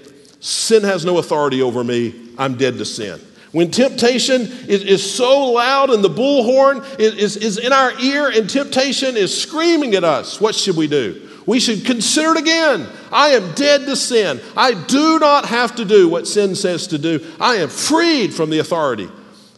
[0.41, 2.15] Sin has no authority over me.
[2.38, 3.22] I'm dead to sin.
[3.51, 8.30] When temptation is, is so loud and the bullhorn is, is, is in our ear
[8.30, 11.30] and temptation is screaming at us, what should we do?
[11.45, 12.87] We should consider it again.
[13.11, 14.39] I am dead to sin.
[14.55, 17.25] I do not have to do what sin says to do.
[17.39, 19.09] I am freed from the authority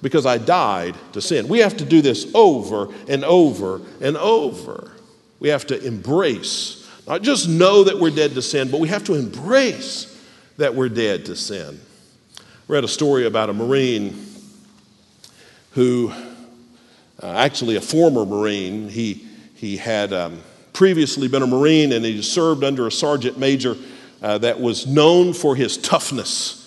[0.02, 1.48] because I died to sin.
[1.48, 4.92] We have to do this over and over and over.
[5.40, 9.04] We have to embrace, not just know that we're dead to sin, but we have
[9.06, 10.10] to embrace
[10.58, 11.80] that we're dead to sin.
[12.68, 14.26] Read a story about a Marine
[15.72, 16.14] who,
[17.22, 20.42] uh, actually a former Marine, he, he had um,
[20.74, 23.78] previously been a Marine and he served under a sergeant major
[24.22, 26.60] uh, that was known for his toughness.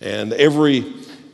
[0.00, 0.84] And every,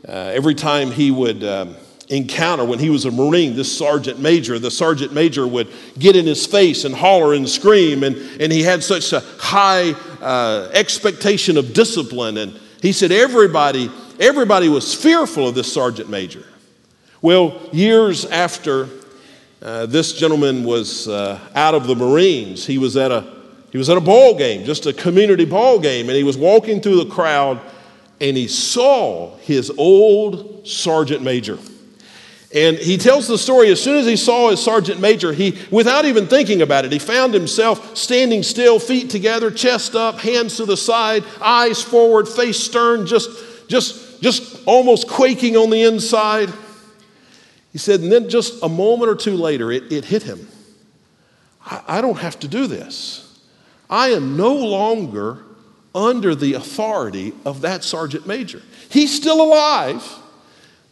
[0.06, 1.76] uh, every time he would um,
[2.08, 6.26] encounter, when he was a Marine, this sergeant major, the sergeant major would get in
[6.26, 8.02] his face and holler and scream.
[8.02, 12.36] And, and he had such a high uh, expectation of discipline.
[12.38, 16.44] And he said everybody, everybody was fearful of this sergeant major.
[17.22, 18.88] Well, years after
[19.62, 23.40] uh, this gentleman was uh, out of the Marines, he was at a
[23.70, 26.80] he was at a ball game, just a community ball game, and he was walking
[26.80, 27.60] through the crowd,
[28.20, 31.56] and he saw his old sergeant major.
[32.52, 36.04] And he tells the story as soon as he saw his sergeant major, he, without
[36.04, 40.64] even thinking about it, he found himself standing still, feet together, chest up, hands to
[40.64, 43.30] the side, eyes forward, face stern, just,
[43.68, 46.52] just, just almost quaking on the inside.
[47.72, 50.48] He said, and then just a moment or two later, it, it hit him.
[51.64, 53.40] I, I don't have to do this.
[53.88, 55.38] I am no longer
[55.94, 58.62] under the authority of that sergeant major.
[58.88, 60.02] He's still alive.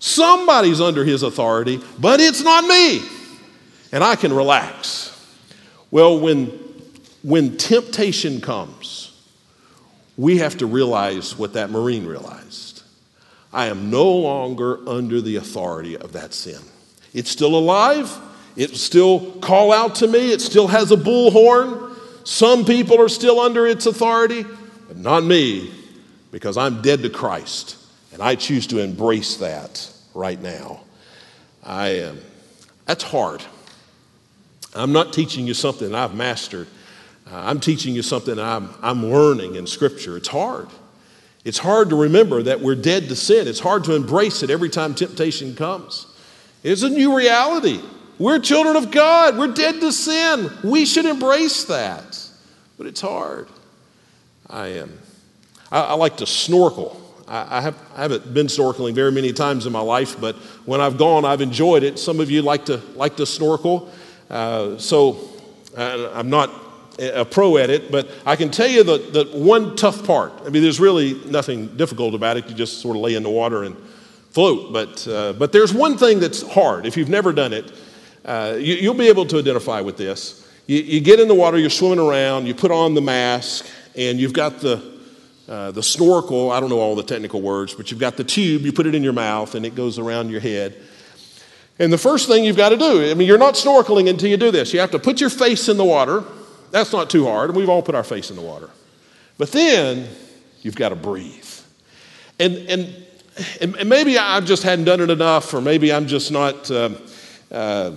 [0.01, 3.03] Somebody's under his authority, but it's not me.
[3.93, 5.15] And I can relax.
[5.91, 6.47] Well, when,
[7.23, 9.17] when temptation comes,
[10.17, 12.68] we have to realize what that Marine realized.
[13.53, 16.61] I am no longer under the authority of that sin.
[17.15, 18.15] It's still alive.
[18.57, 20.33] It still call out to me.
[20.33, 21.97] It still has a bullhorn.
[22.25, 24.45] Some people are still under its authority,
[24.87, 25.73] but not me,
[26.31, 27.77] because I'm dead to Christ,
[28.13, 30.81] and I choose to embrace that right now.
[31.63, 32.21] I am.
[32.85, 33.43] That's hard.
[34.75, 36.67] I'm not teaching you something I've mastered.
[37.31, 40.17] Uh, I'm teaching you something I'm, I'm learning in Scripture.
[40.17, 40.69] It's hard.
[41.49, 43.49] It's hard to remember that we're dead to sin.
[43.49, 46.07] It's hard to embrace it every time temptation comes.
[46.63, 47.81] It's a new reality.
[48.19, 49.39] We're children of God.
[49.39, 50.51] We're dead to sin.
[50.63, 52.23] We should embrace that.
[52.77, 53.49] But it's hard.
[54.51, 54.99] I am.
[55.73, 57.01] I, I like to snorkel.
[57.27, 60.37] I, I, have, I haven't been snorkeling very many times in my life, but
[60.67, 61.99] when I've gone, I've enjoyed it.
[61.99, 63.91] Some of you like to like to snorkel.
[64.29, 65.31] Uh, so
[65.75, 66.51] uh, I'm not
[66.99, 70.33] a pro at it, but I can tell you the, the one tough part.
[70.45, 72.49] I mean, there's really nothing difficult about it.
[72.49, 73.77] You just sort of lay in the water and
[74.31, 74.73] float.
[74.73, 76.87] But, uh, but there's one thing that's hard.
[76.87, 77.73] If you've never done it,
[78.25, 80.47] uh, you, will be able to identify with this.
[80.67, 84.21] You, you, get in the water, you're swimming around, you put on the mask, and
[84.21, 85.01] you've got the,
[85.49, 86.51] uh, the snorkel.
[86.51, 88.95] I don't know all the technical words, but you've got the tube, you put it
[88.95, 90.77] in your mouth, and it goes around your head.
[91.79, 94.37] And the first thing you've got to do, I mean, you're not snorkeling until you
[94.37, 94.75] do this.
[94.75, 96.25] You have to put your face in the water.
[96.71, 97.51] That's not too hard.
[97.51, 98.71] and We've all put our face in the water.
[99.37, 100.09] But then
[100.63, 101.47] you've got to breathe.
[102.41, 103.07] And, and,
[103.61, 106.91] and maybe I just hadn't done it enough, or maybe I'm just not uh,
[107.51, 107.93] uh,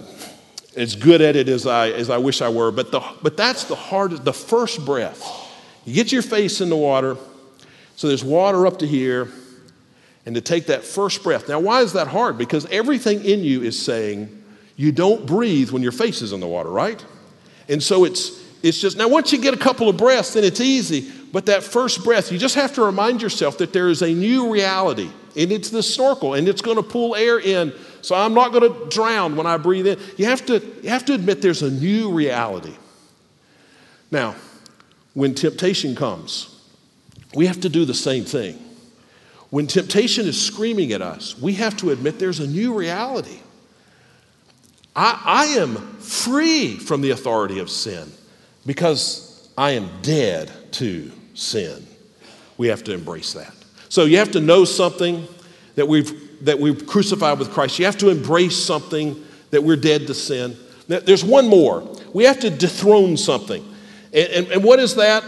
[0.75, 2.71] as good at it as I, as I wish I were.
[2.71, 5.23] But, the, but that's the hardest, the first breath.
[5.85, 7.17] You get your face in the water,
[7.95, 9.29] so there's water up to here,
[10.25, 11.49] and to take that first breath.
[11.49, 12.37] Now, why is that hard?
[12.37, 14.43] Because everything in you is saying
[14.75, 17.03] you don't breathe when your face is in the water, right?
[17.67, 20.61] And so it's, it's just, now once you get a couple of breaths, then it's
[20.61, 21.11] easy.
[21.31, 24.51] But that first breath, you just have to remind yourself that there is a new
[24.51, 27.73] reality, and it's the snorkel, and it's going to pull air in.
[28.01, 29.99] So I'm not going to drown when I breathe in.
[30.17, 32.75] You have to, you have to admit there's a new reality.
[34.11, 34.35] Now,
[35.13, 36.61] when temptation comes,
[37.33, 38.59] we have to do the same thing.
[39.49, 43.39] When temptation is screaming at us, we have to admit there's a new reality.
[44.95, 48.11] I, I am free from the authority of sin
[48.65, 51.85] because I am dead to sin.
[52.57, 53.53] We have to embrace that.
[53.89, 55.27] So you have to know something
[55.75, 57.79] that we've that we've crucified with Christ.
[57.79, 60.57] You have to embrace something that we're dead to sin.
[60.87, 61.87] There's one more.
[62.13, 63.63] We have to dethrone something.
[64.13, 65.23] And, and, and what is that?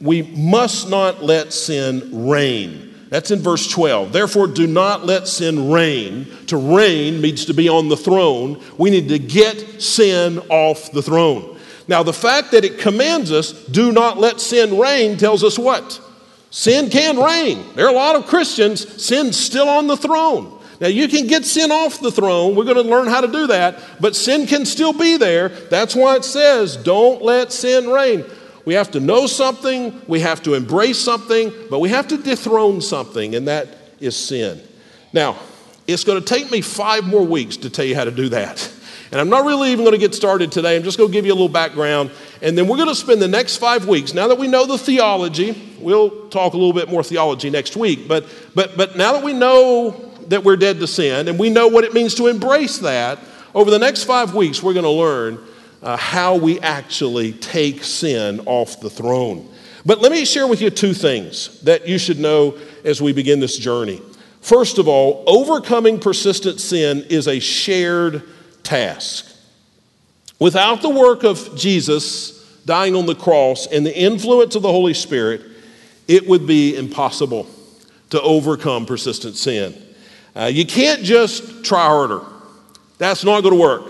[0.00, 2.94] We must not let sin reign.
[3.08, 4.12] That's in verse 12.
[4.12, 6.26] Therefore, do not let sin reign.
[6.46, 8.62] To reign means to be on the throne.
[8.76, 11.53] We need to get sin off the throne.
[11.86, 16.00] Now, the fact that it commands us, do not let sin reign, tells us what?
[16.50, 17.64] Sin can reign.
[17.74, 20.60] There are a lot of Christians, sin's still on the throne.
[20.80, 22.56] Now, you can get sin off the throne.
[22.56, 25.48] We're going to learn how to do that, but sin can still be there.
[25.48, 28.24] That's why it says, don't let sin reign.
[28.64, 32.80] We have to know something, we have to embrace something, but we have to dethrone
[32.80, 33.68] something, and that
[34.00, 34.60] is sin.
[35.12, 35.38] Now,
[35.86, 38.70] it's going to take me five more weeks to tell you how to do that.
[39.14, 40.74] And I'm not really even going to get started today.
[40.74, 42.10] I'm just going to give you a little background.
[42.42, 44.76] And then we're going to spend the next five weeks, now that we know the
[44.76, 48.08] theology, we'll talk a little bit more theology next week.
[48.08, 49.92] But, but, but now that we know
[50.26, 53.20] that we're dead to sin and we know what it means to embrace that,
[53.54, 55.38] over the next five weeks, we're going to learn
[55.80, 59.48] uh, how we actually take sin off the throne.
[59.86, 63.38] But let me share with you two things that you should know as we begin
[63.38, 64.02] this journey.
[64.40, 68.24] First of all, overcoming persistent sin is a shared
[68.64, 69.30] task.
[70.38, 74.94] Without the work of Jesus dying on the cross and the influence of the Holy
[74.94, 75.42] Spirit,
[76.08, 77.46] it would be impossible
[78.10, 79.80] to overcome persistent sin.
[80.36, 82.20] Uh, you can't just try harder.
[82.98, 83.86] That's not going to work.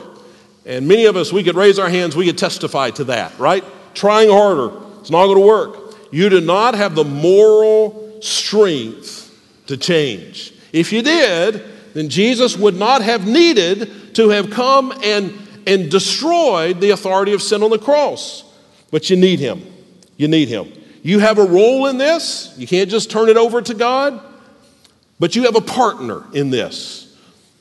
[0.67, 3.65] And many of us, we could raise our hands, we could testify to that, right?
[3.95, 4.71] Trying harder,
[5.01, 5.97] it's not going to work.
[6.11, 9.31] You do not have the moral strength
[9.67, 10.53] to change.
[10.73, 11.63] If you did,
[11.93, 15.37] then Jesus would not have needed to have come and,
[15.67, 18.45] and destroyed the authority of sin on the cross.
[18.91, 19.63] But you need him.
[20.17, 20.73] You need him.
[21.03, 22.55] You have a role in this.
[22.57, 24.21] You can't just turn it over to God,
[25.19, 27.15] but you have a partner in this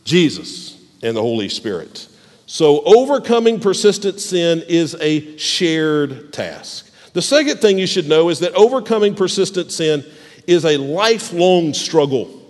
[0.06, 2.08] Jesus and the Holy Spirit.
[2.46, 6.92] So, overcoming persistent sin is a shared task.
[7.14, 10.06] The second thing you should know is that overcoming persistent sin
[10.48, 12.42] is a lifelong struggle.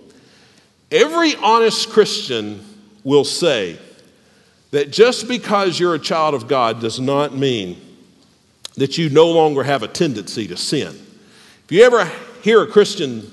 [0.90, 2.64] Every honest Christian
[3.02, 3.78] will say
[4.74, 7.80] that just because you're a child of God does not mean
[8.74, 10.88] that you no longer have a tendency to sin.
[11.64, 12.10] If you ever
[12.42, 13.30] hear a Christian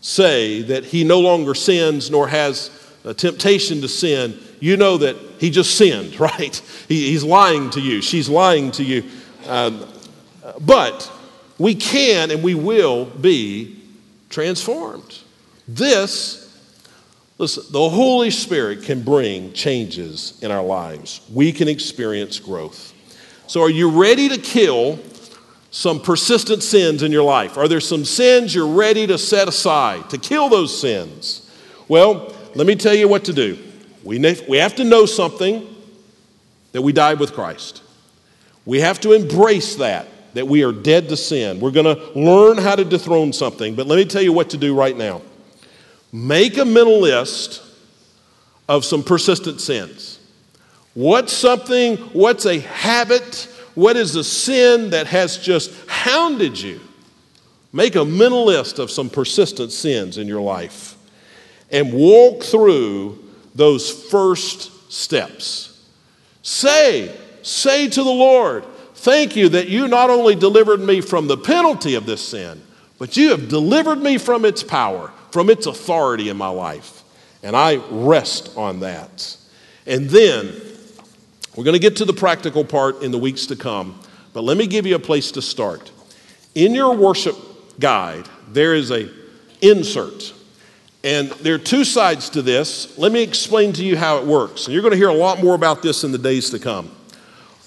[0.00, 2.70] say that he no longer sins nor has
[3.04, 6.56] a temptation to sin, you know that he just sinned, right?
[6.88, 8.00] He, he's lying to you.
[8.00, 9.04] She's lying to you.
[9.46, 9.86] Um,
[10.62, 11.12] but
[11.58, 13.82] we can and we will be
[14.30, 15.18] transformed.
[15.68, 16.39] This,
[17.40, 21.22] listen, the Holy Spirit can bring changes in our lives.
[21.32, 22.92] We can experience growth.
[23.46, 25.00] So, are you ready to kill
[25.72, 27.56] some persistent sins in your life?
[27.56, 31.50] Are there some sins you're ready to set aside, to kill those sins?
[31.88, 33.58] Well, let me tell you what to do.
[34.04, 34.18] We,
[34.48, 35.66] we have to know something
[36.72, 37.82] that we died with Christ.
[38.64, 41.58] We have to embrace that, that we are dead to sin.
[41.58, 44.56] We're going to learn how to dethrone something, but let me tell you what to
[44.56, 45.22] do right now.
[46.12, 47.62] Make a mental list
[48.68, 50.18] of some persistent sins.
[50.94, 56.80] What's something, what's a habit, what is a sin that has just hounded you?
[57.72, 60.96] Make a mental list of some persistent sins in your life
[61.70, 65.80] and walk through those first steps.
[66.42, 68.64] Say, say to the Lord,
[69.00, 72.60] Thank you that you not only delivered me from the penalty of this sin,
[72.98, 77.02] but you have delivered me from its power, from its authority in my life.
[77.42, 79.36] And I rest on that.
[79.86, 80.52] And then
[81.56, 83.98] we're going to get to the practical part in the weeks to come,
[84.32, 85.90] but let me give you a place to start.
[86.54, 87.36] In your worship
[87.78, 89.10] guide, there is a
[89.62, 90.32] insert
[91.02, 92.98] and there are two sides to this.
[92.98, 94.66] Let me explain to you how it works.
[94.66, 96.94] And you're going to hear a lot more about this in the days to come.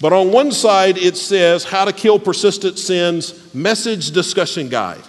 [0.00, 5.02] But on one side, it says How to Kill Persistent Sins Message Discussion Guide.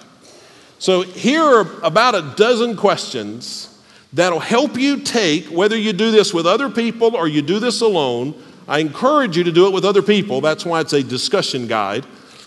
[0.85, 3.75] So here are about a dozen questions
[4.13, 7.81] that'll help you take, whether you do this with other people or you do this
[7.81, 8.35] alone.
[8.67, 10.41] I encourage you to do it with other people.
[10.41, 12.05] That's why it's a discussion guide.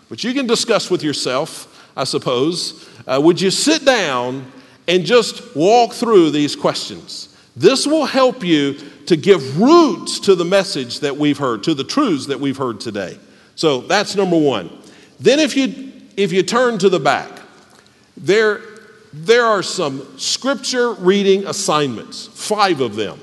[0.08, 2.88] But you can discuss with yourself, I suppose.
[3.08, 4.52] Uh, would you sit down
[4.86, 7.36] and just walk through these questions.
[7.56, 8.74] This will help you
[9.06, 12.78] to give roots to the message that we've heard, to the truths that we've heard
[12.78, 13.18] today.
[13.56, 14.70] So that's number one.
[15.18, 17.37] Then, if you, if you turn to the back,
[18.18, 18.60] there,
[19.12, 23.20] there are some scripture reading assignments, five of them.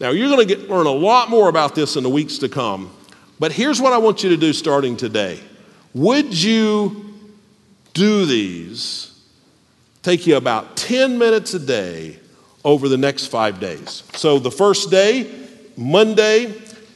[0.00, 2.90] Now, you're going to learn a lot more about this in the weeks to come,
[3.38, 5.40] but here's what I want you to do starting today.
[5.94, 7.14] Would you
[7.94, 9.16] do these
[10.06, 12.16] take you about 10 minutes a day
[12.64, 14.04] over the next five days.
[14.14, 16.54] So the first day, Monday,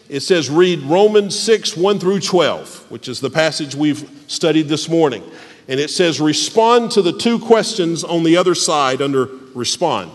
[0.08, 4.88] it says read Romans 6, 1 through 12, which is the passage we've studied this
[4.88, 5.24] morning.
[5.70, 10.10] And it says respond to the two questions on the other side under respond.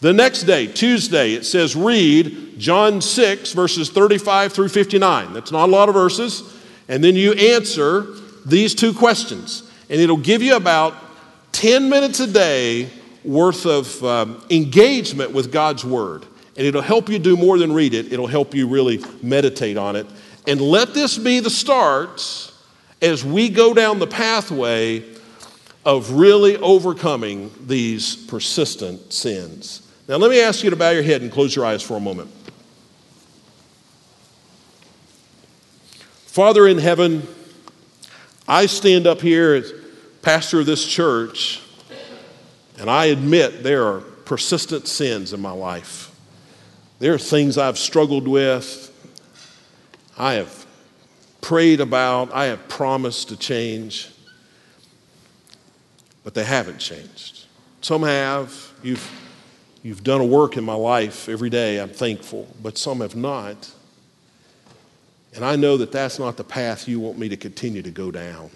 [0.00, 5.34] The next day, Tuesday, it says read John 6, verses 35 through 59.
[5.34, 6.52] That's not a lot of verses.
[6.88, 8.08] And then you answer
[8.44, 9.70] these two questions.
[9.88, 10.94] And it'll give you about
[11.52, 12.90] 10 minutes a day
[13.22, 16.26] worth of um, engagement with God's Word.
[16.56, 19.94] And it'll help you do more than read it, it'll help you really meditate on
[19.94, 20.08] it.
[20.48, 22.47] And let this be the start
[23.00, 25.04] as we go down the pathway
[25.84, 29.82] of really overcoming these persistent sins.
[30.08, 32.00] Now, let me ask you to bow your head and close your eyes for a
[32.00, 32.30] moment.
[36.26, 37.26] Father in heaven,
[38.46, 39.72] I stand up here as
[40.22, 41.62] pastor of this church,
[42.78, 46.14] and I admit there are persistent sins in my life.
[46.98, 48.84] There are things I've struggled with,
[50.16, 50.66] I have
[51.48, 54.10] prayed about, I have promised to change,
[56.22, 57.46] but they haven't changed.
[57.80, 58.70] Some have.
[58.82, 59.10] You've,
[59.82, 61.80] you've done a work in my life every day.
[61.80, 63.72] I'm thankful, but some have not.
[65.34, 68.10] And I know that that's not the path you want me to continue to go
[68.10, 68.50] down.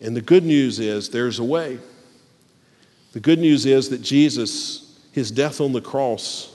[0.00, 1.80] And the good news is there's a way.
[3.14, 6.51] The good news is that Jesus, his death on the cross,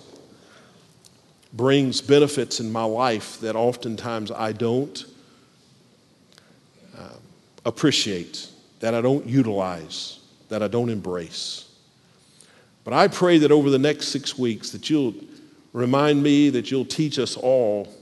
[1.57, 5.05] brings benefits in my life that oftentimes I don't
[6.97, 7.15] uh,
[7.65, 8.47] appreciate,
[8.79, 11.69] that I don't utilize, that I don't embrace.
[12.83, 15.15] But I pray that over the next six weeks that you'll
[15.73, 17.93] remind me, that you'll teach us all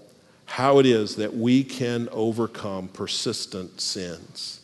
[0.45, 4.61] how it is that we can overcome persistent sins,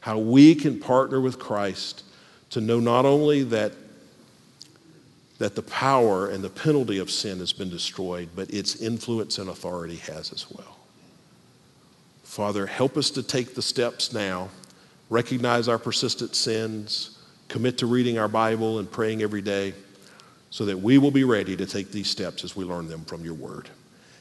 [0.00, 2.04] how we can partner with Christ
[2.50, 3.72] to know not only that
[5.38, 9.48] that the power and the penalty of sin has been destroyed, but its influence and
[9.48, 10.76] authority has as well.
[12.24, 14.48] Father, help us to take the steps now,
[15.10, 17.18] recognize our persistent sins,
[17.48, 19.72] commit to reading our Bible and praying every day,
[20.50, 23.24] so that we will be ready to take these steps as we learn them from
[23.24, 23.68] your word.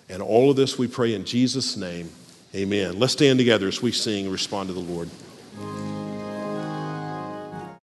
[0.10, 2.10] And all of this we pray in Jesus' name.
[2.56, 2.98] Amen.
[2.98, 5.10] Let's stand together as we sing and respond to the Lord.